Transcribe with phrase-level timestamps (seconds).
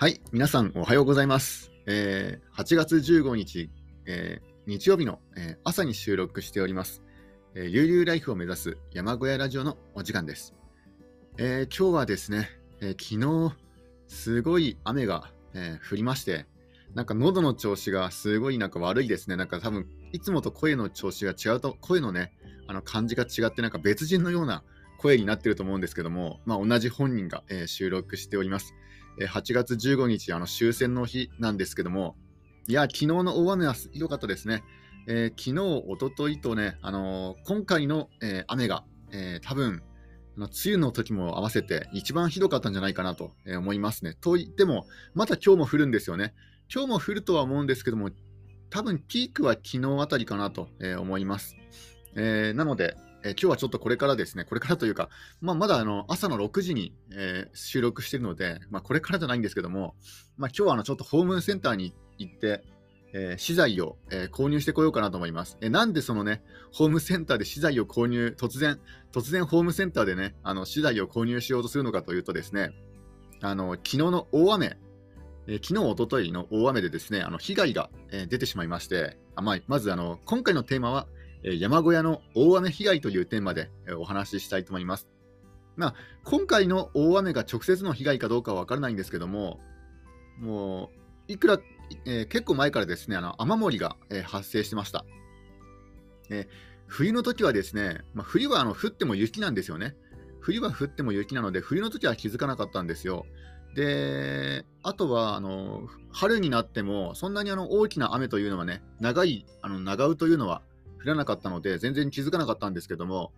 [0.00, 1.72] はい、皆さんおはようございます。
[1.86, 3.68] えー8月15日、
[4.06, 7.02] えー日曜日の、えー朝に収録しております。
[7.56, 10.54] えー、悠々ライフを目指す山小屋ラジオのお時間です。
[11.36, 12.48] えー今日はですね、
[12.80, 13.56] えー昨日
[14.06, 16.46] すごい雨が、えー降りまして、
[16.94, 19.34] なんか喉の調子がすごいなんか悪いですね。
[19.34, 22.34] なんか多分いつもと声の調子が違うと、声のね、
[22.68, 24.62] あの感じが違ってなんか別人のような
[24.98, 28.74] 声になってると思うんですけども、まあ、同じ本人が、えー収録しております。
[29.26, 32.16] 8月15日、あの終戦の日なんですけども、
[32.68, 34.62] いや、昨日の大雨はひどかったですね。
[35.06, 39.82] えー昨日、おとといとね、あのー今回の、えー雨が、えー多分
[40.36, 44.14] あの梅雨の時も合わせて一番ひどかったんじゃないかなと思いますね。
[44.20, 46.34] と言っても、また今日も降るんですよね。
[46.72, 48.10] 今日も降るとは思うんですけども、
[48.70, 51.56] 多分ピークは昨日あたりかなと、思います。
[52.14, 52.94] えーなので、
[53.24, 55.08] えー今日はちょっとこれからですね、これからというか、
[55.40, 59.94] まあ、まだあの朝の6時に、えー収録しているので、まあ、これからじゃないんですけども、
[60.36, 62.62] まあ、今日はあのちょっとホームセンターに行って、
[63.12, 68.78] えー資材を、え購入してこようかなと思います、えなんでそのね、ホームセンターで資材を購入、突然、
[69.12, 72.70] 突然ホームセンターでね、あの資材を購入しようとするのかというとですね、
[73.40, 74.78] あの昨日の大雨、
[75.46, 81.06] えー昨日、おとといの大雨でですね、あの被害が、え出てしまいまして、あまあ、まずあの今回のテーマは、
[81.42, 85.08] 山小屋の大雨被害というテーマで、えお話ししたいと思います。
[85.76, 89.60] まあ、今回の大雨が直接の被害かどうかは分からないんですけども、
[90.38, 90.90] も
[91.28, 91.58] ういくら、
[92.04, 95.04] えー結構前からですね、あの雨漏りが、えー発生してました。
[96.30, 96.48] えー
[96.88, 99.94] 冬の時はですね、まあ、冬はあの降っても雪なんですよね。
[100.40, 103.26] 冬は降っても雪なので、冬の時は気づかなかったんですよ。
[103.74, 110.62] で、あとはあの春になっても、そんなにあの大きな雨というのはね、長い、あの長雨というのは
[111.02, 113.32] 降らなかったので、全然気づかなかったんですけども、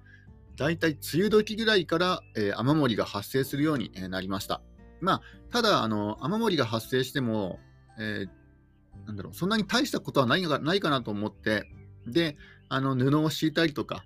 [0.56, 4.60] 大体梅雨時ぐらいから、えー雨漏りが発生するようになりました。
[5.00, 7.58] まあ、ただ、あの雨漏りが発生しても、
[7.98, 11.64] えーなんだろう、そんなに大したことはないがないかなと思って、
[12.06, 12.36] で、
[12.68, 14.04] あの布を敷いたりとか、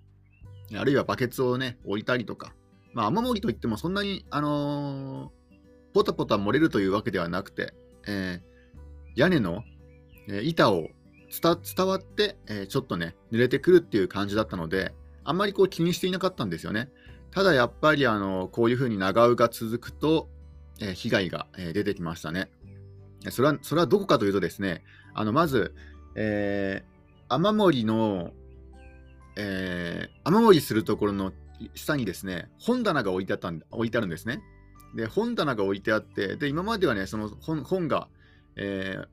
[0.76, 2.54] あるいはバケツをね、置いたりとか、
[2.92, 5.44] まあ、雨漏りといってもそんなに、あのー
[5.92, 7.72] ポタポタ漏れるというわけではなくて、
[8.06, 8.54] えー
[9.16, 9.62] 屋根の、
[10.28, 10.88] えー板を
[11.42, 16.90] 伝わって、えーちょっとね、濡れてくるっていう感じだったので、あんまりこう気にしていなかったんですよね。
[17.30, 20.28] ただやっぱりあのこういうふうに長雨が続くと、
[20.80, 22.50] えー被害が、えー出てきましたね。
[23.30, 24.84] それはそれはどこかというとですね、
[25.14, 25.74] あのまず、
[26.14, 26.94] えー
[27.28, 28.32] 雨漏りの、
[29.36, 31.32] えー雨漏りするところの
[31.74, 34.42] 下にですね、本棚が置いてあったん置いてあるんですね。
[34.94, 38.08] で、本棚が置いてあって、で、今まではね、その本本が、
[38.56, 39.08] えー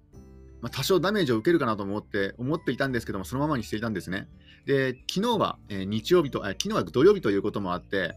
[0.62, 4.28] まあ、多少ダメージを受けるかなと思って思っていたんですけども、そのままにしていたんですね。
[4.66, 8.16] で、昨日は、えー日曜日と、あ昨日は土曜日ということもあって、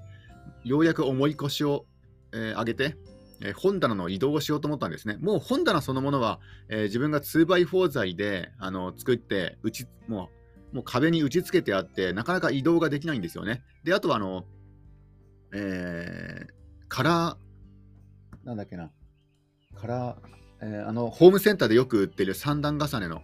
[0.63, 1.87] ようやく重い腰を、
[2.33, 2.97] えー上げて、
[3.41, 5.17] え本棚の移動をしようと思ったんですね。
[5.21, 6.39] もう本棚そのものは、
[6.69, 10.29] え自分が 2x4 材であの作って打ちも
[10.73, 13.63] う、もう壁に打ち付けてあって、なかなか移動ができないんですよね。
[13.85, 14.45] で、あとはあの、
[15.55, 16.55] えー
[16.89, 18.91] カラー、なんだっけな、
[19.75, 23.23] カラー、えーあの、ホームセンターでよく売ってる3段重ねの、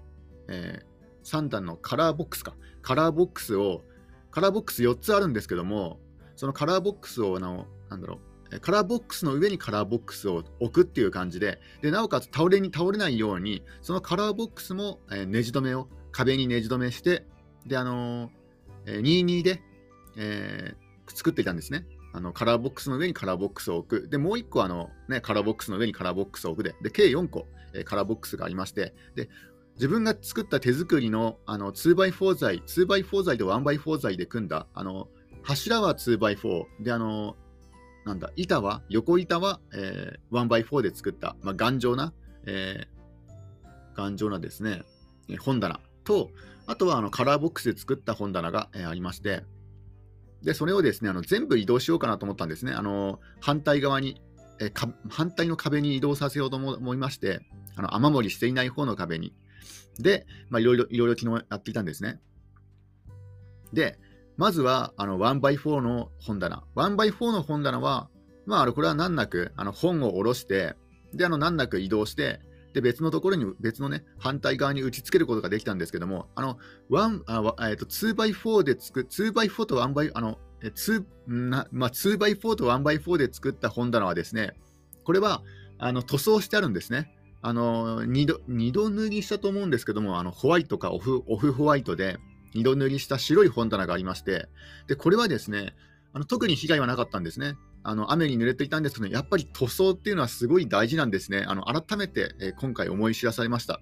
[0.48, 0.82] え
[1.24, 2.54] 3段のカラーボックスか。
[2.82, 3.82] カラーボックスを、
[4.30, 6.00] カラーボックス4つあるんですけども、
[6.36, 8.20] そのカラーボックスを、あのなんだろ
[8.52, 17.26] う、カラーボックスの上にカラーボックスを置くっていう感じで、でなおかつ倒れに倒れないように、そのカラーボックスも、えーネジ止めを、壁にネジ止めして、
[17.66, 19.62] で、あのー22で、
[20.16, 21.86] えー作っていたんですね。
[22.12, 24.08] あのカラーボックスの上にカラーボックスを置く。
[24.08, 29.28] で、もう1個あの、ね、カラーボックスの上にカラーボックスを置くで、で計4個、えーカラーボックスがありまして、で
[29.74, 35.08] 自分が作った手作りのあの 2x4 材、2x4 材と 1x4 材で組んだ、あの
[35.42, 37.36] 柱は 2x4 で、あの
[38.04, 42.12] なんだ、板は、横板は、えー 1x4 で作った、まあ、頑丈な、
[42.46, 44.82] えー頑丈なですね、
[45.38, 46.30] 本棚と、
[46.66, 49.44] あとはあのカラーボックスで作った本棚が、えーありまして、
[50.42, 52.72] で、それをですね、あの全部移動しようかなと思ったんですね。
[52.72, 54.20] あの反対側に、
[54.60, 57.40] えか反対の壁に移動させようと思思いまして、
[57.76, 59.34] あの雨漏りしていない方の壁に。
[59.98, 62.20] で、まあ、いろいろ、いろいろ昨日やっていたんですね。
[63.72, 63.98] で、
[64.36, 66.64] まずは、あの、1x4 の本棚。
[66.74, 68.08] 1x4 の本棚は、
[68.46, 70.74] まあ、あのこれは難なく、あの、本を下ろして、
[71.12, 72.40] で、あの、難なく移動して、
[72.72, 76.58] で、別のところに、別のね、反対側に打ち付けることができたんですけども、あの、
[76.90, 80.38] 1あわえっと 2x4 で作、2x4 と 1x、あの、
[81.70, 84.52] まあ、2x4 と 1x4 で作った本棚はですね、
[85.04, 85.42] これは、
[85.78, 87.14] あの、塗装してあるんですね。
[87.42, 92.18] あの、二度、二度塗りしたと思うんですけども、あの、ホワイトかオフ、オフホワイトで、
[92.54, 94.48] 二度塗りした白い本棚がありまして、
[94.86, 95.74] で、これはですね、
[96.12, 97.54] あの特に被害はなかったんですね。
[97.82, 101.44] あの雨に濡れていたんですけど、やっぱり塗装っていうのはすごい大事なんですね。
[101.46, 103.80] あの改めて、え今回思い知らされました。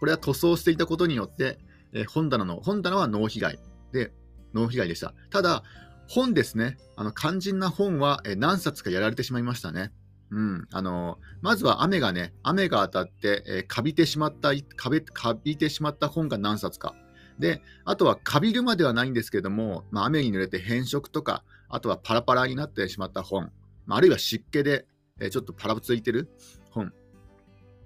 [0.00, 1.58] これは塗装していたことによって、
[1.92, 3.58] え本棚の、本棚は脳被害
[3.92, 4.12] で、
[4.54, 5.14] 脳被害でした。
[5.30, 5.62] ただ、
[6.08, 9.92] 本ですね、あの肝心な本は、え何冊かやられてしまいましたね。
[10.30, 16.94] うん、あのまずは雨がね、雨が当たって、えー、かびてしまった、かびかびてしまった本が何冊か。
[17.38, 23.50] で、あとはかびるまではないんですけども、まあ、雨に濡れて変色とか、あとはパラパラになってしまった本、
[23.88, 24.86] あ、るいは湿気で、
[25.30, 26.28] ちょっとパラついてる
[26.70, 26.92] 本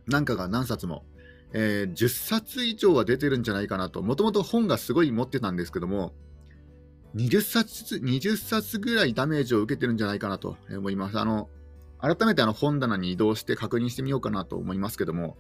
[0.06, 1.05] なんかが何冊も、
[1.53, 4.03] えー、10冊以上は出てるんじゃないかなと。
[4.03, 6.12] もともと本がすごい持ってたんですけども、
[7.15, 11.19] 20冊 ,20 冊ぐらいダメージを受けてるんじゃないかなと思います。
[11.19, 11.49] あの
[11.99, 15.37] 改めてあの本棚に移動して確認してみようかなと思いますけども、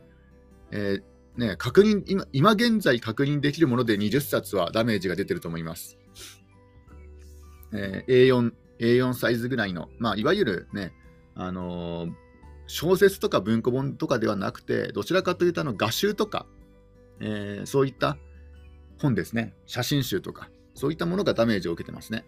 [0.70, 5.98] えー、ね、確認今、今現在確認できるもので20冊はダメージが出てると思います。
[7.76, 10.92] えー、A4, A4 サイズぐらいの、まあ、いわゆるね、
[11.34, 12.12] あのー、
[12.66, 16.46] 小説とか文庫本とかではなくて、どちらかというとあの画集とか、
[17.20, 18.18] えー、そういった
[19.00, 22.24] 本ですね、写真集とか、そういったものがダメージを受けてますね。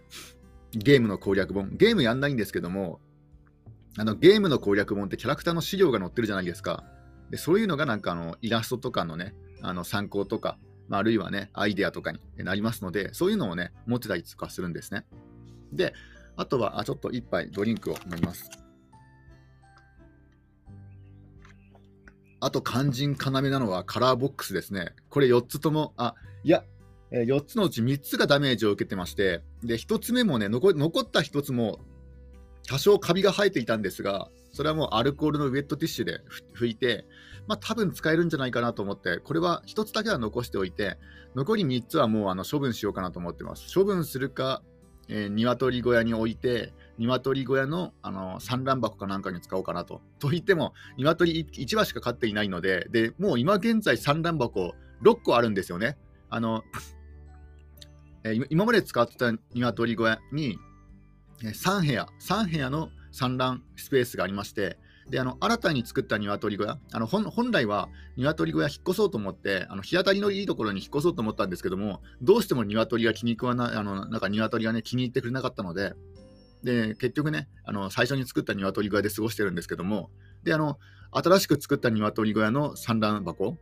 [0.72, 1.70] ゲームの攻略本。
[1.76, 3.00] ゲームやんないんですけども、
[3.96, 6.84] あのゲームの攻略本ってキャラクターの資料が載ってるじゃないですか。
[7.30, 10.58] でそういうのがなんかあのイラストとかのね、あの参考とか、
[10.88, 15.04] まあ、あるいはね、アイデアとかになりますので、そういうのをね、持ってたりとかするんですね。
[15.72, 15.94] で、
[16.36, 18.50] あとは、あちょっと一杯ドリンクを飲みます。
[22.40, 24.94] あと、肝心要なのはカラーボックスですね。
[25.10, 26.64] これ4つとも、あ、いや、
[27.10, 30.70] 4つのうち3つがダメージを受けてまして、で、1つ目もね、残
[31.00, 31.80] った1つも
[32.68, 36.20] 多少カビが生えていたんですが、それはもうアルコールのウェットティッシュで
[36.54, 37.06] 拭いて、
[37.46, 40.98] まあ多分使えるんじゃないかなと思って、これは1つだけは残しておいて、
[41.34, 43.74] 残り3つはもうあの処分しようかなと思ってます。
[43.74, 44.62] 処分するか、
[45.08, 50.02] えー、鶏小屋に置いて、鶏小屋のあの産卵箱かなんかに使おうかなと。
[50.18, 55.96] といっても、鶏1羽しか飼っていないので、でもう今現在産卵箱6個あるんですよね。
[56.30, 56.62] あの
[58.24, 60.58] えー、今まで使ってた鶏小屋に
[61.42, 64.78] 3部屋、3部屋の産卵スペースがありまして、
[65.10, 75.94] であの新たに作った鶏小屋、あの本来は鶏小屋引っ越そうと思って、あの日当たりのいいところに引っ越そうと思ったんですけども、どうしても鶏が気に食わない、あのなんか鶏がね、気に入ってくれなかったので、
[76.62, 80.10] で結局ね、あの最初に作った鶏小屋で過ごしてるんですけども、
[80.42, 80.78] であの
[81.12, 83.56] 新しく作った鶏小屋の産卵箱。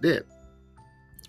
[0.00, 0.24] で、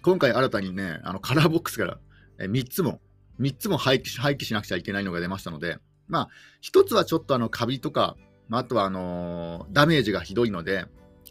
[0.01, 1.99] 今回新たにね、あのカラーボックスから
[2.39, 2.99] 3つも
[3.39, 6.29] 3つも廃棄廃棄しなくちゃいけないのが出ましたので、まあ、
[6.63, 8.15] 1つはちょっとあのカビとか、
[8.47, 10.85] まあ、あとはあの、ダメージがひどいので、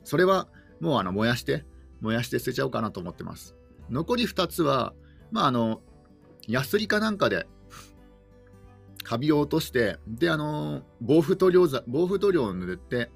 [0.04, 0.48] それは
[0.80, 1.64] もうあの燃やして、
[2.00, 3.56] 燃やして捨てちゃおうかなと思ってます。
[3.90, 4.94] 残り2つは、
[5.30, 5.80] まあ、あの、
[6.48, 7.46] ヤスリかなんかで、
[9.02, 13.10] カビを落として、で、あの、防腐塗料防腐塗料を塗って、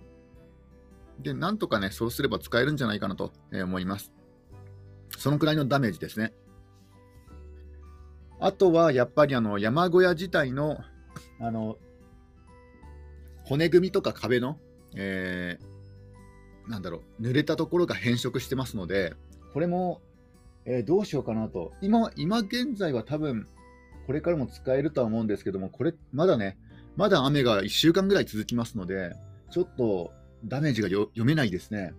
[1.21, 4.13] で、なんとかね、そうすれば使えるんじゃないかなと思います。
[5.17, 6.33] そのくらいのダメージですね。
[8.41, 10.79] あとはやっぱりあの山小屋自体の
[11.41, 11.77] あの
[13.49, 14.59] 骨組みとか壁の、
[14.95, 19.15] えー、なんだろう、濡れたところが変色してますので、
[19.55, 20.03] これも、
[20.67, 21.73] えー、どうしようかなと。
[21.81, 23.47] 今、今現在は多分、
[24.07, 26.59] これからも使えるとは思うんですけども、これ、まだね、
[26.97, 29.15] まだ雨が1週間ぐらい続きますので、
[29.51, 30.13] ちょっと
[30.45, 31.95] ダメージが読めないですね。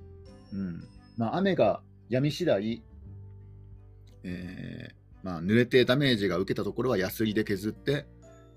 [0.53, 0.83] うん。
[1.17, 1.81] まあ、雨が
[2.11, 2.83] 止み次第、
[4.23, 8.05] えー、まあ、濡れてダメージが受けたところはヤスリで削って、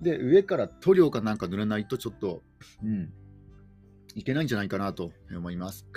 [0.03, 2.43] で、上から塗料かなんか塗らないとちょっと、
[2.83, 3.13] うん、
[4.15, 5.87] いけないんじゃないかなと思います。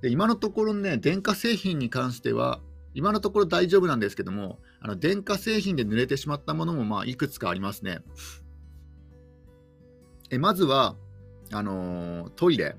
[0.00, 2.60] で今のところね、電化製品に関しては、
[2.94, 7.98] 今のところ大丈夫なんですけども、あの電化製品で濡れてしまったものもまあいくつかありますね。
[10.30, 10.96] えまずは、
[11.52, 12.76] あの、トイレ。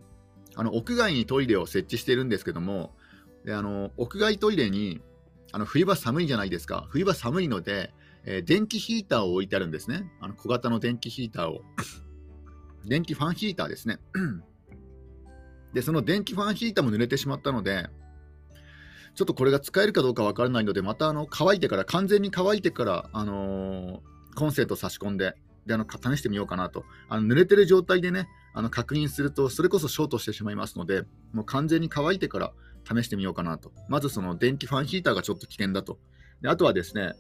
[0.56, 2.96] あの屋外にトイレを設置しているんですけども、
[3.44, 5.02] であの屋外トイレに
[5.52, 6.88] あの冬場寒いじゃないですか。
[6.90, 7.94] 冬場寒いので、
[8.26, 10.10] えー、電気ヒーターを置いてあるんですね。
[10.20, 11.62] あの小型の電気ヒーターを。
[12.86, 14.00] 電気ファンヒーターですね。
[15.74, 17.90] で、その電気ファンヒーターも濡れてしまったので、
[19.16, 26.86] ちょっとこれが使えるかどうかわからないので、またあの乾いてから、完全に乾いてから、あのー、コンセント差し込んで、であの試してみようかなと。
[27.10, 32.54] あの濡れてる状態でね、あの確認すると、それこそショートしてしまいますので、もう完全に乾いてから
[32.84, 33.72] 試してみようかなと。
[33.88, 36.00] まずその電気ファンヒーターがちょっと危険だと。
[36.42, 37.14] であとはですね、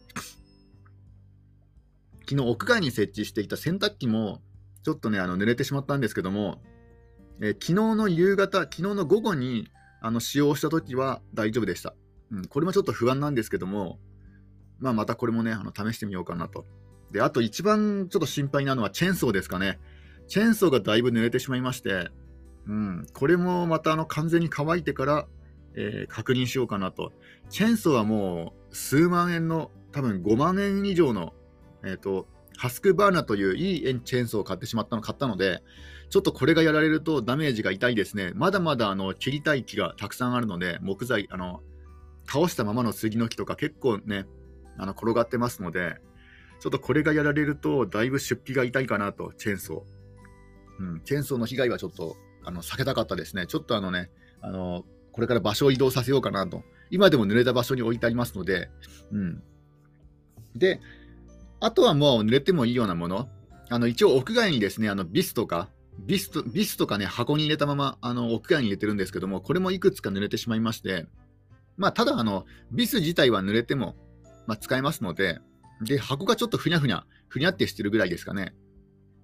[2.29, 4.41] 昨日屋外に設置していた洗濯機も
[4.83, 6.61] ちょっとね、あの濡れてしまったんですけども、
[7.41, 9.69] えー、昨日の夕方、昨日の午後に
[10.01, 11.95] あの使用した時は大丈夫でした。
[12.31, 13.99] うん、これもちょっと不安なんですけども、
[14.79, 16.65] まあ、またこれもね、あの試してみようかなと
[17.13, 19.79] で、あと一番ちょっと心配なのはチェーンソーですかね。
[20.27, 22.09] チェーンソーがだいぶ濡れてしまいまして、
[22.67, 25.27] うん、これもまたあの完全に乾いてから、
[25.75, 27.13] えー、確認しようかなと。
[27.49, 31.33] チェーンソーはもう数万円の、多分5万円以上の、
[31.83, 35.61] えっ、ー、と、ハスクバーナといういいチェーンソーを買ってしまったの買ったので、
[36.09, 38.31] ちょっとこれがやられるとダメージが痛いですね。
[38.35, 41.61] まだまだあの切りたい木がたくさんあるので、木材、あの
[42.27, 44.25] 倒したままの杉の木とか結構ね、
[44.77, 45.97] あの転がってますので、
[46.59, 50.83] ちょっとこれがやられると、だいぶ出費が痛いかなと、チェーンソー。
[50.83, 53.47] うん、チェーンソーの被害はちょっとあの避けたかったですね。
[53.47, 54.09] ちょっとあのね、
[54.41, 56.63] あのこれから場所を移動させようかなと。
[56.89, 58.69] 今でも濡れた場所に置いてありますので、
[59.11, 59.43] うん。
[60.55, 60.79] で、
[61.63, 63.29] あとはもう濡れてもいいようなもの。
[63.69, 71.07] あの一応屋外にですね、あのビスとか、ビスとビスとかね、箱に入れたままあの屋外に入れてるんですけども、これもいくつか濡れてしまいまして、
[71.77, 73.95] まあ、ただあの、ビス自体は濡れても、
[74.45, 75.39] まあ、使えますので、
[75.81, 78.53] で、箱がちょっとふにゃふにゃ、ふにゃってしてるぐらいですかね。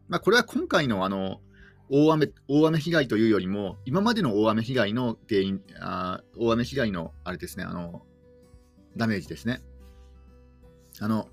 [0.07, 1.41] まあ、これは今回のあの、
[1.89, 8.05] 大雨大雨被害というよりも、今までの大雨被害の原因、あ大雨被害のあれですね、あの、
[8.95, 9.61] ダメージですね。
[11.01, 11.27] あの、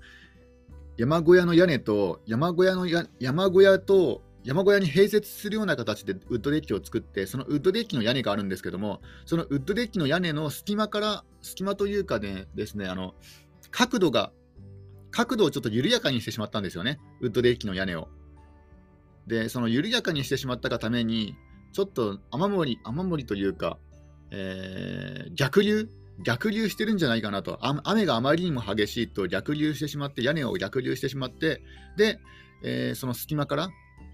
[0.97, 2.87] 山小屋の屋根と、山小屋の
[3.19, 13.13] 山小屋と、山小屋に併設するような形でウッドデッキを作って、そのウッドデッキの屋根があるんですけども、そのウッドデッキの屋根の隙間から、隙間というかね、ですね、あの、
[13.69, 14.31] 角度が、
[15.11, 18.07] 角度をちょっと緩やかにしてしまったんですよね、ウッドデッキの屋根を。
[19.27, 21.35] で、その緩やかにしてしまったがために、
[21.73, 23.77] ちょっと雨漏り、雨漏りというか、
[24.31, 25.89] えー、逆流
[26.23, 27.59] 逆流してるんじゃないかなと。
[27.61, 31.61] 雨があまりにも激しいと逆流してしまって、屋根を逆流してしまって、
[31.95, 32.19] で、
[32.63, 33.69] えー、その隙間から、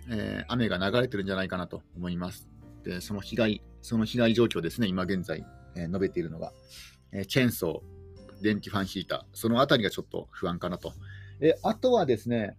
[0.09, 2.49] えー、雨が流れてるんじゃないかなと思います。
[2.83, 5.45] で、その被害、その被害状況ですね、今現在、
[5.75, 6.51] えー、述べているのが、
[7.13, 10.93] えチェーンソー、電気ファンヒーター、そのあたりがちょっと不安かなと。
[11.39, 12.57] えあとはですね、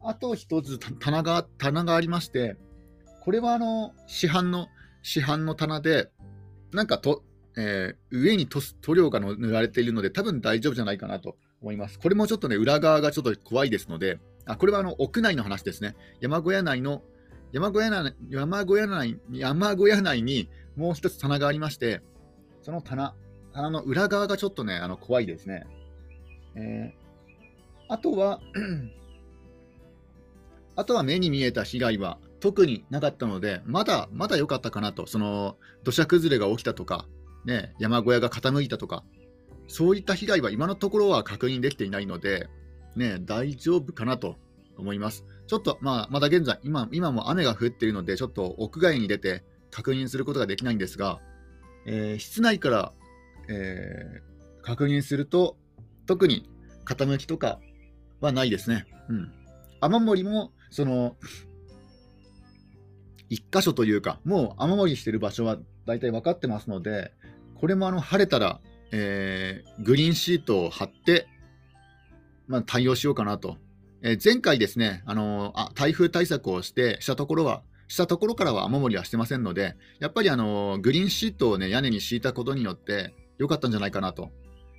[0.00, 2.56] あと一つ棚が棚がありまして、
[3.20, 4.68] これはあの市販の
[5.02, 6.10] 市販の棚で、
[6.72, 7.24] なんかと、
[7.56, 11.98] えー、上に塗料が塗られているので、多分大丈夫じゃないかなと思います。
[11.98, 15.96] これもちょっとね、裏側がちょっと怖いですので、あこれはあの屋内の話ですね。
[16.20, 17.02] 山小屋内の
[17.52, 22.02] 山小屋内山小屋内山小屋内にもう一つ棚がありまして、
[22.62, 23.14] その棚、
[23.52, 25.66] 棚の裏側がちょっとね、あの怖いですね。
[26.54, 28.40] えー、あとは
[30.76, 37.06] あとは目に見えた被害は特になかったので、まだまだ良かったかなと、その土砂崩れが起きたとか、
[37.46, 39.04] ね、山小屋が傾いたとか、
[39.68, 42.48] そういった被害は今のところは確認できていないので、
[42.94, 44.36] ね、大丈夫かなと
[44.76, 45.24] 思います。
[45.46, 51.20] ちょっと、まあ、まだ現在今、今も雨が降っているので、ちょっと屋外に出て確認することができないんですが、
[51.86, 52.92] えー、室内から、
[53.48, 55.56] えー、確認すると、
[56.06, 56.48] 特に
[56.84, 57.60] 傾きとか
[58.20, 58.86] はないですね。
[59.08, 59.32] うん。
[59.80, 61.16] 雨漏りもその、
[63.28, 67.12] 一箇所というか、もう雨漏りしてる場所は大体分かってますので、
[67.60, 68.60] これもあの晴れたら、
[68.92, 71.26] えー、グリーンシートを貼って、
[72.46, 73.56] まあ、対応しようかなと。
[74.02, 84.30] えー、前回ですね、あの、あ台風対策をしてしたところは、したところからは雨漏りはしてませんので、やっぱりあのグリーンシートを、ね、屋根に敷いたことによって良かったんじゃないかなと。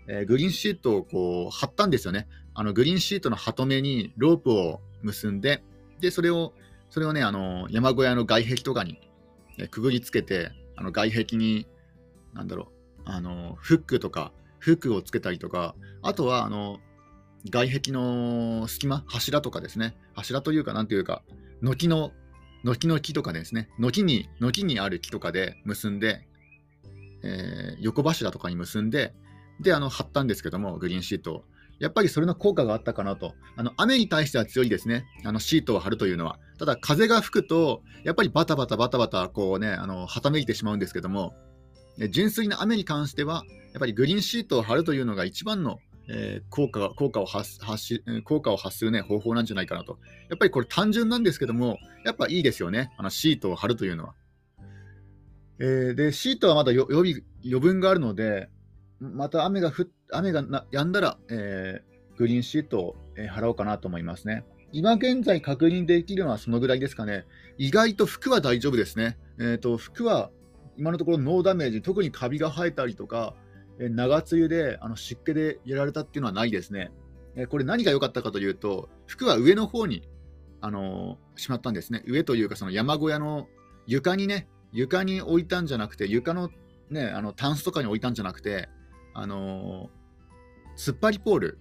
[0.09, 2.27] えグリーンシートをこう貼ったんですよね。
[2.53, 5.63] あのグリーンシートのハトメにロープを結んで、
[5.99, 6.53] で、それを、
[6.89, 8.99] それをね、あの、山小屋の外壁とかに、
[9.57, 11.67] ね、くぐりつけて、あの外壁に、
[12.37, 16.79] なんだろう、あの、フックとか、フックをつけたりとか、あとは、あの、
[17.49, 21.23] 外壁の隙間、柱とかですね、柱というか、なんていうか、
[21.61, 22.11] 軒の、
[22.63, 26.27] 軒の木とかですね、軒に、軒にある木とかで結んで、
[27.23, 29.13] えー、横柱とかに結んで、
[29.59, 31.43] で、あの、貼ったんですけども、グリーンシートを。
[31.79, 33.35] やっぱりそれの効果があったかなと。
[33.55, 35.05] あの雨に対しては強いですね。
[35.23, 36.39] あのシートを貼るというのは。
[36.57, 41.35] ただ風が吹くと、やっぱりバタバタバタバタこうね、あのはためいてしまうんですけども、
[42.09, 49.97] 純粋な雨に関しては、やっぱりグリーンシートを貼るというのが一番の、えー、効果効果を発発効果を発する、ね、方法なんじゃないかなと。
[50.29, 52.93] やっぱりこれ単純なんですけども、やっぱいいですよね。
[52.97, 54.13] あのシートを貼るというのは。
[55.59, 58.49] えー、で、シートはまだ予備余分があるので、
[58.99, 64.43] また雨が降雨がな止んだら、えー、グリーンシートを、えー、払おうかなと思いますね。
[64.71, 67.25] 今現在確認できるのはそのぐらいですかね。
[67.57, 69.17] 意外と服は大丈夫ですね。
[69.39, 70.29] えーと、服は
[70.77, 73.35] 今のところノーダメージ、特にカビが生えたりとか、
[73.79, 76.91] え、長梅雨であの湿気でやられたっていうのはないですね。
[77.35, 80.07] え、これ何が良かったかというと、服は上の方に、
[80.61, 82.03] あの、しまったんですね。
[82.07, 83.47] 上というかその山小屋の
[83.85, 86.49] 床にね、床に置いたんじゃなくて、床の
[86.89, 88.69] ね、あのタンスとかに置いたんじゃなくて、
[89.13, 89.89] あの
[90.77, 91.59] 突っ張りポール、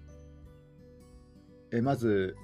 [1.72, 2.36] えまず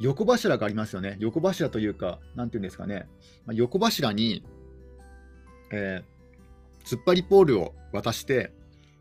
[0.00, 1.16] 横柱がありますよね。
[1.20, 3.06] 横柱というか、なんていうんですかね。
[3.46, 4.44] まあ、横柱に、
[5.70, 6.02] え、
[6.84, 8.52] 突っ張りポールを渡して、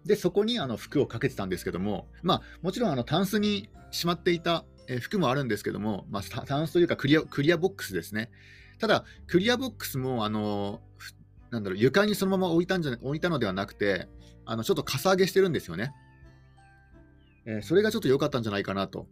[0.05, 8.31] で、そこにあの服をかけてたんですけども、まあ、もちろんあのタンスにしまっていた、え、服もあるんですけども、まあ、タンスというかクリアクリアボックスですね。
[8.79, 10.81] ただ、クリアボックスも、あの
[11.51, 14.07] なんだろう床にそのまま置いたんじゃ置いたのではなくて、
[14.45, 15.93] あのちょっとかさ上げしてるんですよね。
[17.45, 19.07] えー、それがちょっと良かったんじゃないかなと。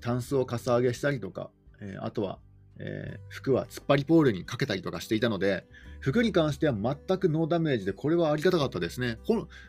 [0.00, 1.50] タンスをかさ上げしたりとか、
[1.80, 2.38] えー、あとは、
[2.82, 5.66] えー、服は突っ張りポールにかけたりとかしていたので、
[6.00, 9.18] 服に関しては全くノーダメージで、これはありがたかったですね。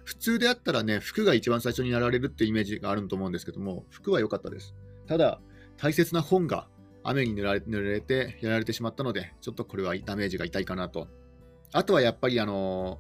[0.06, 4.74] 普通であったらね、服が一番最初にやられるってイメージがあると思うんですけども、服は良かったです。
[5.08, 5.42] ただ、
[5.78, 6.68] 大切な本が
[7.04, 11.08] 雨に濡られ濡れてやられてしまったので、ちょっとこれはダメージが痛いかなと。
[11.74, 13.00] あとはやっぱりあの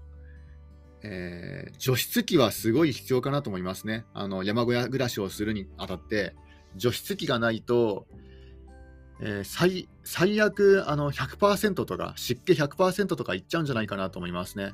[1.03, 4.05] えー、除湿機はすごい必要かなと思いますね。
[4.13, 6.35] あの山小屋暮らしをするにあたって、
[6.75, 8.05] 除湿機がないと、
[9.21, 14.73] えー、最最悪あの100%とか湿気100%とかいっちゃうんじゃないかなと思いますね。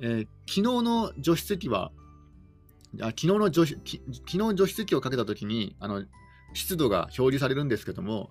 [0.00, 1.92] えー、昨日の除湿機は
[3.00, 6.04] あ昨日の除昨日除湿機をかけたときにあの
[6.54, 8.30] 湿度が表示されるんですけども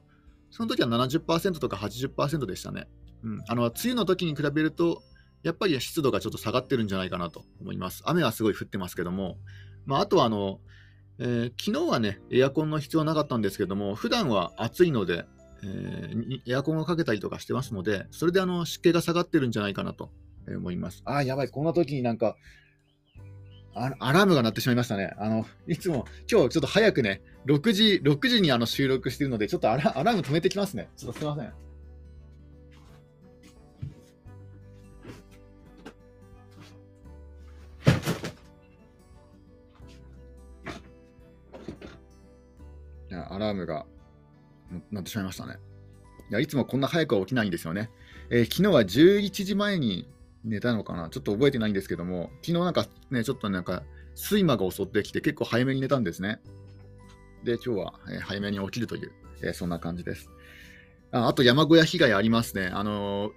[0.52, 2.88] その時は70%とか80%でしたね。
[3.24, 5.02] うん、あの梅雨の時に比べると
[5.44, 8.04] やっぱり湿度がちょっと下がってるんじゃないかなと思います。
[8.06, 9.38] 雨はすごい降ってますけども、
[9.86, 10.60] まあ、あとはあの、
[11.24, 15.26] えー、昨日はね、エアコンの必要なかったんですけども、普段は暑いので、
[15.64, 20.10] えー、エアコンをかけたりとかしてますので、それであの湿気が下がってるんじゃないかなと
[20.48, 21.04] 思います。
[21.06, 22.36] ああ、やばい、こんな時になんか、
[23.74, 25.14] アラームが鳴ってしまいましたね。
[25.18, 30.90] あの、いつも、今日ちょっと早くね、6時、6時にあの収録してるので、ちょっとアラアラーム止めてきますね。
[30.98, 31.71] ちょっとすいません。
[43.16, 43.86] アラームが
[44.92, 45.58] なってしまいましたね。
[46.30, 47.90] いや、いつもこんな早くは起きないんですよね。
[48.30, 50.08] えー、昨日は11時前に
[50.44, 51.10] 寝たのかな？
[51.10, 53.84] ちょっと覚えてないんですけども、昨日なんかね、ちょっとなんか、
[54.16, 56.40] 睡魔が襲ってきて結構早めに寝たんですね。
[57.44, 60.30] で、今日は、えー、早めに起きるという、えー、そんな感じです。
[61.12, 62.68] ああと山小屋被害ありますね。
[62.68, 63.32] あの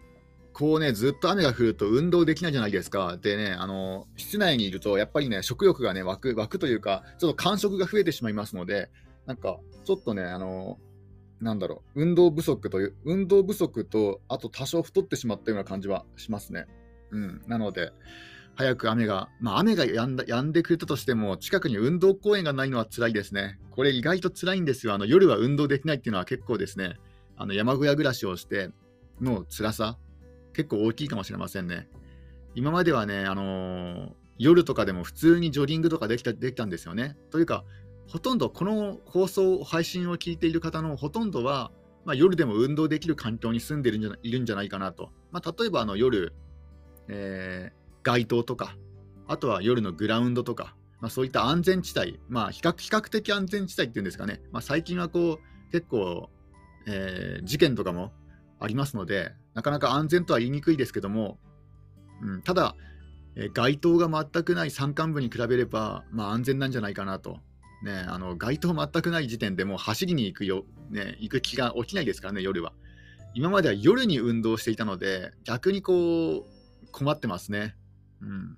[0.53, 3.17] こうね、ずっと雨が降ると運動できないじゃないですか。
[3.21, 8.89] でね、あの室内にいると、やっぱりね、食欲がね、湧く、湧くというか、ちょっと感触が増えてしまいますので、
[9.27, 10.79] なんか、ちょっとね、あの
[11.41, 16.67] なんだろう、運動不足という、運動不足と、あと多少太ってしまったような感じはしますね。
[17.11, 17.43] うん。
[17.47, 17.93] なので、
[18.57, 23.59] 早く雨が、まあ雨がやんだ止んでくれたとしても、近くに運動公園がないのは辛いですね。
[23.71, 24.95] これ意外と辛いんですよ。
[24.95, 26.97] あの夜は運動できないっていうのは結構ですね、
[27.37, 28.71] あの山小屋暮らしをして
[29.21, 29.99] の辛さ、
[30.55, 31.89] 結構大きいかもしれませんね。
[32.55, 37.17] 今まではね、あのー、夜とかでも普通にジョギングとかできたできたんですよね。
[37.31, 37.65] というか、
[38.09, 41.73] ほとんどこの放送、配信を聞いている方のほとんどは、
[42.05, 45.11] まあ、夜でも運動できる環境に住んでいるんじゃいるんじゃないかなと。
[45.33, 46.35] まあ、例えばあの夜、
[47.09, 48.77] えー、街灯とか、
[49.27, 56.31] あとは夜のグラウンドとか、まあ、そういった安全地帯、まあ、比較比較的安全地帯っていうんですかね、まあ、最近はこう結構、
[56.87, 58.13] えー、事件とかも
[58.61, 61.39] ありますので、なかなか安全とは言いにくいですけども、
[62.23, 62.77] うん、ただ、
[63.35, 67.41] えー、街灯が全くない山間部に比べれば、まあ、安全なんじゃないかなと
[67.83, 72.73] ね、あの街灯全くない時点でもう走りに行くよ、ね、行く気が起きないですからね、夜は。
[73.35, 77.77] 今までは夜に運動していたので、逆にこう、困ってますね。
[78.23, 78.57] うん。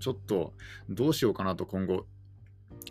[0.00, 0.54] ちょっと、
[0.90, 2.06] どうしようかなと、今後。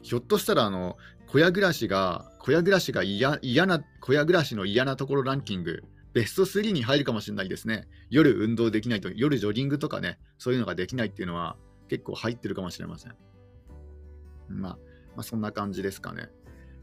[0.01, 7.87] ひょっとしたら、あの、小屋暮らしが、小屋暮らしが嫌な、小屋暮らしの嫌なところランキング、ベスト3に入るかもしれないですね。
[8.09, 11.57] 夜運動できないと、夜ジョギングとかね、そういうのができないっていうのは
[11.89, 13.15] 結構入ってるかもしれません。
[14.47, 14.77] まあ、
[15.17, 16.29] まあ、そんな感じですかね。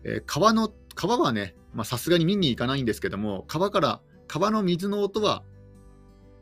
[0.03, 5.44] えー、川の、川はね、さすがに見に行かないんですけども、川から、川の水の音は、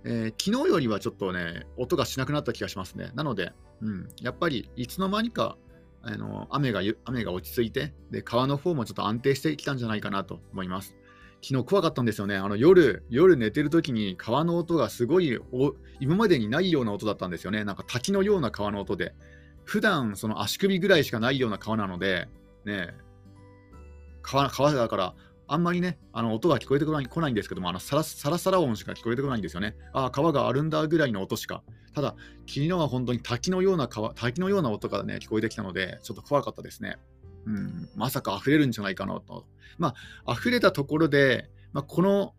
[0.05, 3.13] えー、昨日よりはちょっとね、音がしなくなった気がしますね。
[3.15, 3.53] なので、
[3.83, 5.57] うん、やっぱりいつの間にか、
[6.05, 10.97] あの雨が雨が落ち着いてで、川の方もちょっと安定してきたんじゃないかなと思います。
[11.43, 12.37] 昨日怖かったんですよね。
[12.37, 15.39] あの夜、夜寝てる時に川の音がすごい
[16.01, 17.65] 今までにないような音だったんですよね。
[17.65, 19.15] なんか滝のような川の音で。
[19.65, 22.29] 普段その足首ぐらいしかないような川なので、
[22.65, 22.95] ね、
[24.23, 25.15] 川川だから、
[25.49, 29.77] あんまりね、あの音が聞こえてこないこないんですけども、あのサラサラサラ音しか聞こえてこないんですよね。
[29.93, 31.63] ああ、川があるんだぐらいの音しか。
[31.95, 32.15] ただ、
[32.47, 36.97] 昨日は本当に滝のような川、滝のような音がね、聞こえてきたので、ちょっと怖かったですね。
[37.45, 39.47] うん、まさか溢れるんじゃないかなと。
[39.79, 39.95] ま
[40.25, 42.35] あ、溢れたところで、まあ、この、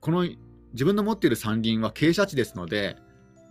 [0.00, 0.26] この
[0.72, 2.96] 自分の持っている山林は傾斜地ですので、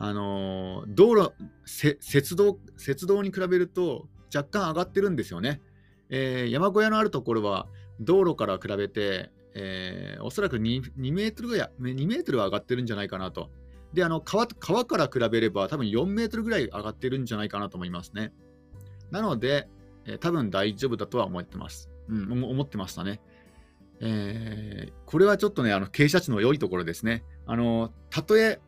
[0.04, 1.34] あの道路
[1.64, 5.62] 雪道、雪道に比べると若干上がってるんですよね。
[6.10, 7.68] えー、山小屋のあるところは
[8.00, 13.52] 道路から比べて、えー、おそらく 2, 2メートルぐらい、2メートルは上がってるんじゃないかなと。
[13.94, 18.34] で、あの川川から比べれば多分4メートルぐらい上がってるんじゃないかなと思いますね。
[19.12, 19.70] なので、
[20.06, 21.92] えー、多分大丈夫だとは思ってます。
[22.10, 23.22] うん、思ってましたね。
[24.00, 27.24] えー、これはちょっとね、あの傾斜地の良いところですね。
[27.46, 28.60] あのたとえ、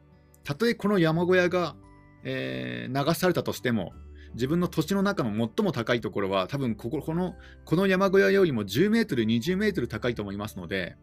[0.43, 1.75] たとえこの山小屋が、
[2.23, 3.93] えー、流されたとしても、
[4.33, 10.95] 自分の土地の中の最も高いところは、多分こここのこの山小屋よりも10メートル、20メートル高いと思いますので、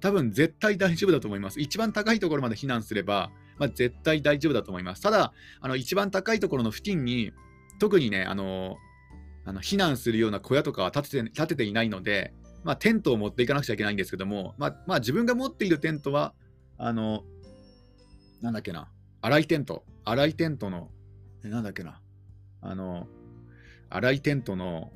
[0.00, 1.60] 多分絶対大丈夫だと思います。
[1.60, 5.02] 一番高いところまで避難すれば、まあ、絶対大丈夫だと思います。
[5.02, 7.32] ただ、あの一番高いところの付近に、
[7.78, 8.76] 特にね、あの
[9.44, 12.32] あの避難するような小屋とかは建てて建てていないので、
[12.64, 16.34] まあ、テントを持っていかなくちゃいけないんですけども、まあ、まあ、自分が持っているテントは、
[16.76, 17.24] あの、
[18.40, 20.90] なんだっけな、荒いテント、荒いテントの、
[21.42, 22.00] なんだっけな、
[22.60, 23.08] あの、
[23.90, 24.92] 荒いテントの、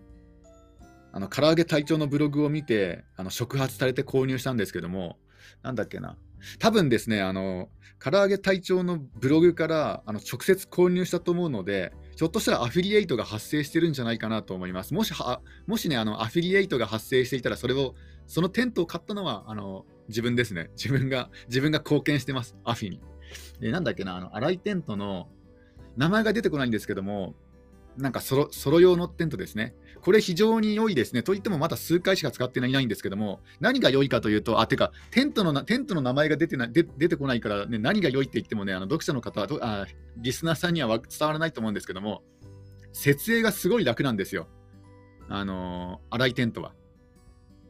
[1.12, 5.18] あの、唐揚げ隊長のブログを見て、あの、触発されて購入したんですけども、
[5.62, 6.16] なんだっけな、
[6.58, 7.68] 多分ですね、あの、
[8.02, 14.92] 唐揚げ隊長のブログからあの直接購入したと思うので、ひょっとしたらアフィリエイトが発生してるんじゃないかなと思います。
[14.92, 17.94] もしはもしね、あのアフィリエイトが発生していたら、それを、
[18.26, 20.70] そのテントを買ったのはあの自分ですね。
[20.72, 23.00] 自分が、自分が貢献してます、アフィに。
[23.60, 25.28] でなんだっけな、あの、荒井テントの
[25.96, 27.34] 名前が出てこないんですけども、
[27.96, 29.74] なんかソロソロ用のテントですね。
[30.00, 31.22] これ非常に良いですね。
[31.22, 42.22] といってもまだ数回しか使っていないんですけども、何が良いかというと、あ、てか、テントのテントの名前が出てな出てこないから、ね、何が良いって言ってもね、あの読者の方あ、リスナーさんには伝わらないと思うんですけども、
[42.92, 44.48] 設営がすごい楽なんですよ。
[45.28, 46.74] あのー、荒いテントは。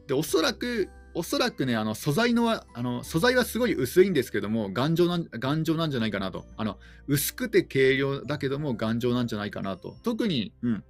[0.06, 6.46] で、おそらく、おそらくね、あの素材のはあの素材はすごい薄いんですけども、頑丈なん頑丈なんじゃないかなと。
[6.56, 9.96] あの薄くて軽量だけども頑丈なんじゃないかなと。
[10.02, 10.84] 特に、うん、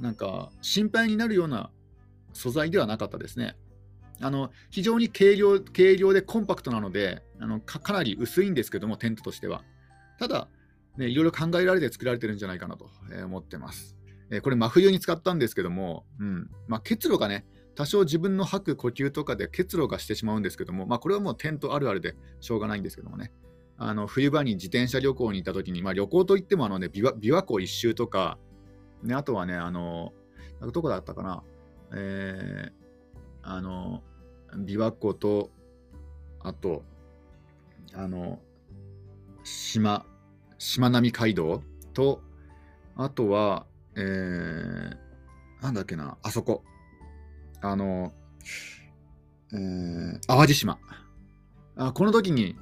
[0.00, 1.70] なんか心配になるような
[2.32, 3.56] 素材ではなかったですね。
[4.22, 9.62] あの非常に軽量軽量でコンパクトなのであのか、かなり薄いんですけども、テントとしては。
[10.18, 10.48] ただ、
[10.96, 12.90] ね、いろいろ考えられて作られてるんじゃないかなと
[13.24, 13.96] 思ってます。
[14.30, 17.44] えこれ、真冬に使ったんですけども、うんまあ、結露がね、
[17.80, 23.32] 多少自分の吐く呼吸とかで結露がしてしまうんですけども、まあ、これはもうテントあるあるでしょうがないんですけどもね。
[23.78, 28.36] あの冬場に自転車旅行に行った時に、まあ、旅行といってもあの、ね、琵琶琵琶湖一周とか、
[29.02, 30.12] ね、あとはね、あの
[30.74, 31.42] どこだったかな、
[31.94, 32.70] えー、
[33.42, 34.02] あの
[34.54, 35.48] 琵琶湖と、
[36.40, 36.82] あと、
[37.94, 38.40] あの、
[39.42, 40.04] 島、
[40.58, 41.62] しまなみ海道
[41.94, 42.20] と、
[42.94, 43.64] あとは、
[43.96, 46.62] えー、なんだっけな、あそこ、
[47.62, 48.12] あの、
[49.52, 50.78] えー、淡路島。
[51.76, 52.56] あこの時に、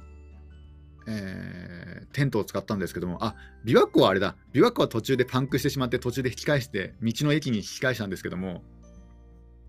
[1.07, 3.35] えー、テントを使ったんですけども、あ、
[3.65, 4.35] 琵琶湖はあれだ。
[4.53, 8.63] 琵琶湖は途中でパンクしてしまって、途中で引き返して、道の駅に引き返したんですけども、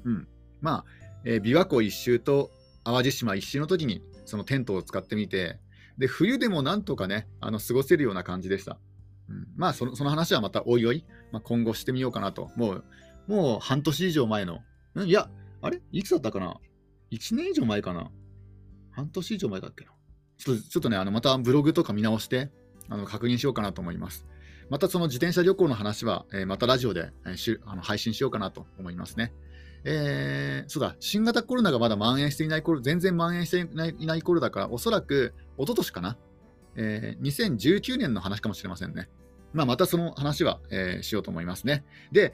[0.05, 0.29] うん。
[0.61, 0.85] まあ、
[1.25, 2.51] えー、琵琶湖一周と
[2.85, 5.59] 淡路島一周の時に、そのテントを使ってみて、
[5.99, 8.79] で、冬でもなんとかね、あの過ごせるような感じでした。
[9.29, 12.51] うん、まあその、その話はまたおいおい、まあ、今後してみようかなと。
[12.57, 12.85] もう、
[13.27, 14.61] もう半年以上前の
[14.97, 15.31] いや、
[15.63, 15.81] あれ？
[15.93, 16.57] いつだったかな
[17.11, 18.11] ?1 年以上前かな？
[18.91, 19.93] 半年以上前だっけな？
[20.39, 22.51] ちょっとちょっとね、あのまたブログとか見直して
[22.89, 24.27] あの確認しようかなと思います。
[24.69, 29.33] またその自転車旅行の話は、えー、またラジオで、えー、しあの配信しようかなと思いますね。
[29.85, 36.19] えー、そうだ、新型コロナがまだ蔓延していない頃、全然蔓延していないいない頃だから、おそらく一昨年かな、
[36.77, 39.09] えー、2019年の話かもしれませんね。
[39.53, 41.85] まあ、またその話は、えー、しようと思いますね。
[42.13, 42.33] で、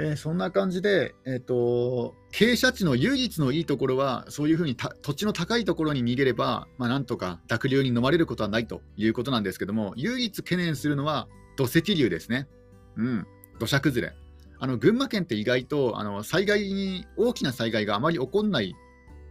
[0.00, 12.48] えー、そんな感じで、えーと、傾斜地の唯一のいいところは、そういうふうに土地の高いところに逃げれば、まあ、なんとか濁流に飲まれることはないということなんですけども、唯一懸念するのは土石流ですね。
[12.96, 13.26] うん、
[13.58, 14.14] 土砂崩れ。
[14.60, 18.74] あの群馬県って意外とあの災害に、大きな災害があまり起こらない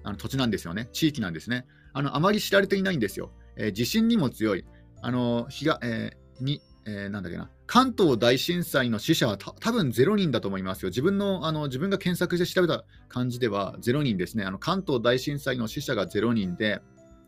[0.03, 1.65] あの土地なんですよね、地域なんですね。
[1.93, 3.31] あのあまり知られていないんですよ。
[3.55, 4.65] えー、地震にも強い。
[5.01, 10.89] あの日が、えー、にえー、なんだっけな、関東大震災の死者はた多分0人だと思いますよ。
[10.89, 14.45] 自分のあの自分が検索して調べた感じでは0人ですね。
[14.45, 16.79] あの関東大震災の死者が0人で、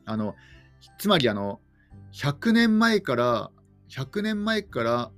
[0.06, 0.36] あの
[0.98, 1.60] つまりあの
[2.14, 3.52] 100年前から
[3.90, 5.12] 100年前から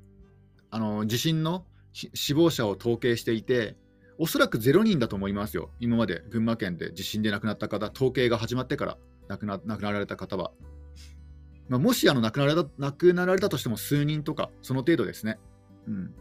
[0.71, 3.77] あの地震の死亡者を統計していて、
[4.17, 5.69] おそらく0人だと思いますよ。
[5.79, 9.59] 今まで群馬県で地震で亡くなった方、統計が始まってから亡くな
[9.91, 10.51] られた方は。
[11.71, 15.39] まあ、もしあの亡くなられた亡くなられたとしても数人とか、その程度ですね。
[15.87, 16.13] うん、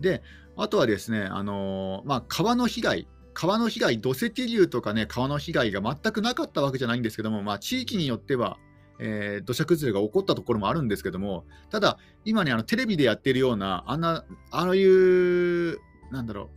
[0.00, 0.22] で、
[0.56, 8.56] あとはですね、あのー、まあ、川の被害、川の被害、土石流とかね、川の被害が全くなかったわけじゃないんですけども、まあ、地域によっては、
[9.00, 15.78] えー、土砂崩れが起こったところもあるんですけども、ただ、今ね、あのテレビでやってるような、あんな、ああいう、
[16.12, 16.48] なんだろう、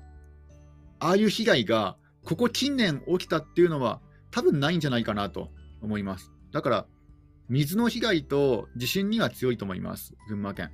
[1.00, 5.50] ああいう被害がここ近年起きたっていうのは多分ないんじゃないかなと
[5.82, 6.32] 思います。
[6.52, 6.86] だから、
[7.50, 10.72] 水の被害と地震には強いと思います、群馬県。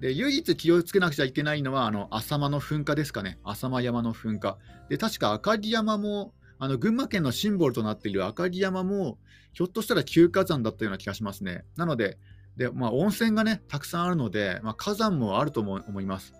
[0.00, 4.58] で唯一気をつけなくちゃいけないのは、あの浅間の噴火ですかね、浅間山の噴火。
[4.88, 9.18] で確か赤城山も、あの群馬県のシンボルとなっている赤城山も、
[9.52, 11.64] ひょっとしたら休火山だったような気がしますね。
[11.76, 12.18] なので、
[12.56, 16.34] でまあ、温泉がね、たくさんあるので、まあ、火山もあると思います。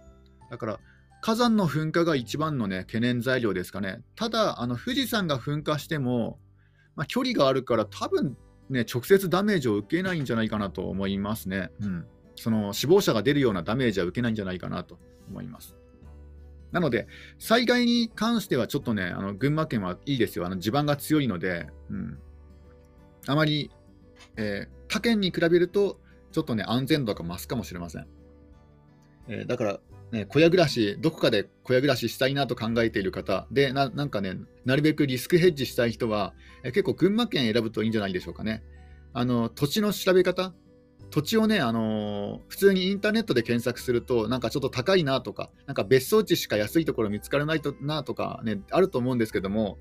[0.50, 0.81] だから、
[1.20, 4.03] 火山の噴火が一番のね、懸念材料ですかね。
[4.14, 6.38] ただ、あの富士山が噴火しても、
[6.96, 8.37] まあ、距離があるから、多分
[8.70, 11.70] ね、直接ダメージを受けないんじゃないかなと思いますね。
[11.81, 12.07] うん。
[12.37, 14.98] その死亡者が出るようなダメージは受けないんじゃないかなと
[15.29, 15.77] 思います。
[16.72, 17.07] なので、
[17.38, 20.46] 災害に関してはちょっとね、あの群馬県はいいですよ。
[20.46, 22.18] あの地盤が強いので、うん、
[23.29, 23.70] あまり、
[24.37, 26.00] えー、他県に比べると、
[26.33, 28.07] ちょっとね、安全度が増すかもしれません。
[29.29, 29.81] えー、だから、
[30.14, 38.62] ね、小屋暮らし、どこかで小屋暮らししたいなと考えている方でな、なんかね、なるべくリスクヘッジしたい人は、え、結構群馬県選ぶといいんじゃないでしょうかね。
[39.12, 40.55] あの土地の調べ方、
[41.11, 49.79] 土地をね、あのー、普通にインターネットで検索すると、なんかちょっと高いなとか、なんか別荘地しか安いところ見つからないとなとかね、あると思うんですけども、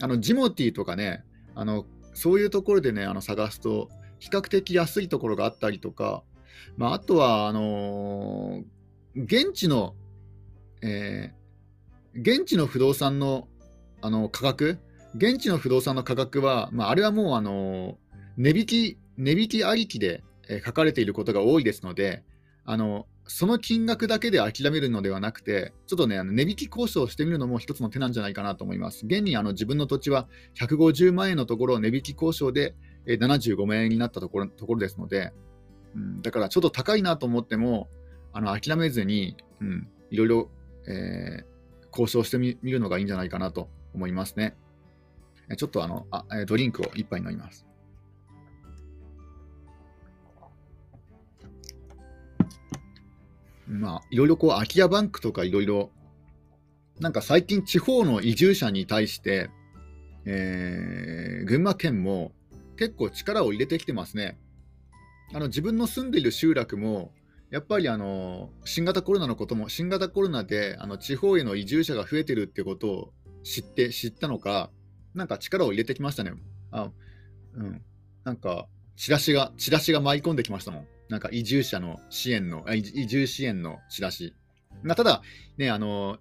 [0.00, 3.88] あのジモティーとかね、あのそういうところでね、あの探すと、
[4.18, 6.22] 比較的安いところがあったりとか、
[6.76, 8.64] まあ、あとはあのー、
[9.16, 9.94] 現地の、
[10.82, 13.48] えー、現地の不動産の
[14.00, 14.78] あの価格、
[15.14, 17.98] 現地の不動産の価格は、まあ、あれはもうあの
[18.36, 20.24] 値引き値引きありきで
[20.64, 22.24] 書かれていることが多いですので、
[22.64, 29.06] あのその金額だけで諦めるのではなくて、ちょっとね、あの値引き交渉をしてみるのも一つの手なんじゃないかなと思います。
[29.06, 32.74] 現にあの自分の土地は150万円のところを値引き交渉で
[33.06, 35.32] 75万円になったところところですので、
[35.94, 37.88] うん、だからちょっと高いなと思っても、
[38.32, 40.50] あの諦めずに、うん、いろいろ、
[40.86, 44.56] えー、交渉してみるのがいいんじゃないかなと思いますね。
[45.56, 47.66] ちょっとあのあドリンクを一杯飲みます。
[53.72, 55.90] まあ、いろいろこう、空き家バンクとかいろいろ、
[57.00, 59.50] なんか最近地方の移住者に対して、
[60.24, 62.32] えー、群馬県も
[62.76, 64.38] 結構力を入れてきてますね。
[65.32, 67.12] あの自分の住んでいる集落も、
[67.52, 73.12] やっぱりあの新型コロナのことも、新型コロナであの地方への移住者が増えてるってことを
[73.44, 74.70] 知って、知ったのか、
[75.14, 76.32] なんか力を入れてきましたね。
[76.70, 76.90] あ
[77.54, 77.82] うん、
[78.24, 80.86] なんか、チラシが、チラシが舞い込んできましたもん。
[81.10, 84.34] なんか移住者の支援の、移住支援のチラシ。
[84.82, 85.20] まあ、ただ、
[85.58, 86.18] ね、あの、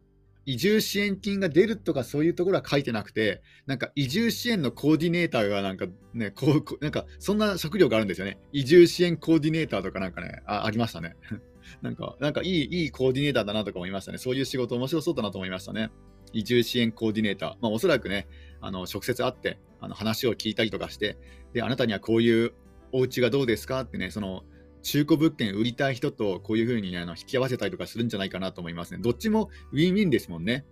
[0.52, 8.38] 移住支援金が出るとかそういうところは書いてなくて、なんか移住支援のコーディネーターがなんかね、こう、なんかそんな職業があるんですよね。
[8.52, 11.16] 移住支援コーディネーターとかなんかね、あありましたね。
[11.82, 14.18] なんか、なんかいい、いいコーディネーターだなとか思いましたね。
[14.18, 15.90] そういう仕事面白そうだなと思いましたね。
[16.34, 17.50] 移住支援コーディネーター。
[17.62, 18.28] まあおそらくね、
[18.60, 21.18] あの、直接会って、あの話を聞いたりとかして、
[21.54, 22.54] で、あなたにはこういう
[22.92, 24.44] お家がどうですかってね、その、
[24.84, 29.00] 中古物件売りたい人とこういうふうに、あの引き合わせたりとかするんじゃないかなと思いますね。
[29.02, 30.66] どっちもウィンウィンですもんね。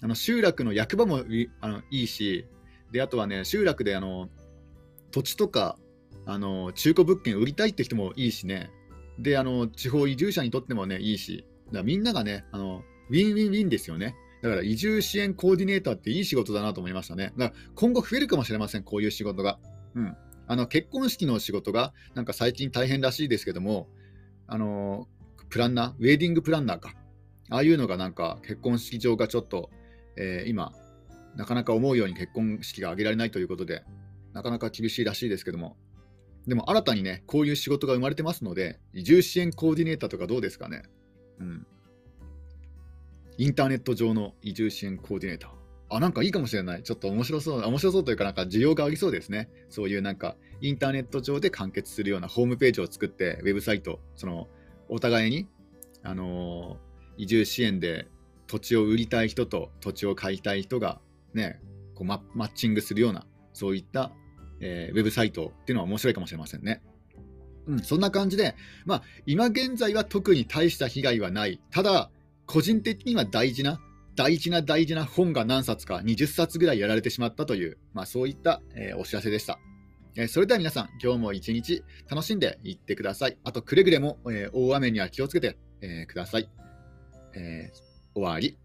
[0.00, 1.22] あの集落の役場も
[1.60, 2.46] あのいいし、
[2.92, 4.28] であとはね、集落であの
[5.10, 5.76] 土地とか
[6.26, 8.70] あの中古物件売りたいって人もいいしね、
[9.18, 14.14] であの地方移住者にとってもね、いいし、だみんながねあの、ウィンウィンウィンですよね。
[14.40, 17.32] だから移住支援コーディネーターっていい仕事だなと思いましたね。
[17.36, 19.58] だから今後増えるかもしれません、こういう仕事が。
[19.96, 20.16] うん。
[20.48, 23.88] あの結婚式の仕事がなんか最近大変らしいですけども、
[24.46, 25.06] あの
[25.50, 26.94] プランナー、ウェディングプランナーか、
[27.50, 29.70] ああいうのがなんか結婚式場がちょっと、
[30.16, 30.72] えー、今、
[31.36, 33.84] なかなか思うように結婚式が挙げられないということで、
[34.32, 35.76] なかなか厳しいらしいですけども、
[36.46, 40.82] でも新たにね、こういう仕事が生まれてますので、移住支援コーディネーターとかどうですかね。
[41.40, 41.66] うん。
[43.36, 45.57] インターネット上の移住支援コーディネーター。
[45.90, 46.82] あ、なんかいいかもしれない。
[46.82, 49.48] ちょっと面白そう、面白そうというか、なんか需要がありそうですね。
[49.70, 54.48] そういうなんか、インターネット上で完結するようなホームページを作って、ウェブサイト、その、
[54.88, 55.46] お互いに、
[56.02, 58.06] あのー、移住支援で
[58.46, 61.00] 土地を売りたい人と土地を買いたい人が、
[61.34, 61.60] ね、
[61.94, 64.12] こうマッチングするような、そういった、
[64.60, 66.82] えー、ウェブサイトっていうのは面白いかもしれませんね。
[67.66, 68.54] うん、そんな感じで、
[68.86, 71.60] まあ、今現在は特に大した被害はない。
[71.70, 72.10] ただ、
[72.46, 73.78] 個人的には大事な
[74.18, 79.60] 大事な大事な本が何冊か20冊ぐらいやられてしまったという、まあ、そういった、えー、お知らせでした。
[80.16, 83.38] えー、それでは皆さん、今日も一日楽しんでいってください。
[83.44, 86.50] あと、くれぐれも、えー、大雨には気をつけて、えください。
[87.36, 87.70] え
[88.12, 88.58] 終わり。